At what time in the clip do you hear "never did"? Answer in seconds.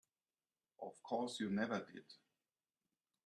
1.51-2.05